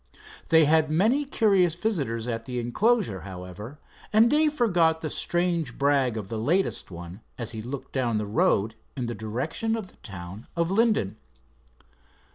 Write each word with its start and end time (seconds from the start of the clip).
They 0.49 0.65
had 0.65 0.89
many 0.89 1.25
curious 1.25 1.75
visitors 1.75 2.27
at 2.27 2.45
the 2.45 2.57
enclosure, 2.59 3.21
however, 3.21 3.77
and 4.11 4.31
Dave 4.31 4.51
forgot 4.51 5.01
the 5.01 5.11
strange 5.11 5.77
brag 5.77 6.17
of 6.17 6.27
the 6.27 6.39
latest 6.39 6.89
one, 6.89 7.21
as 7.37 7.51
he 7.51 7.61
looked 7.61 7.91
down 7.91 8.17
the 8.17 8.25
road 8.25 8.73
in 8.97 9.05
the 9.05 9.13
direction 9.13 9.75
of 9.75 9.89
the 9.89 9.97
town 9.97 10.47
of 10.55 10.71
Linden. 10.71 11.17